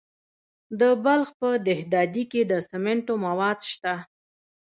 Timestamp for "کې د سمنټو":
2.31-3.13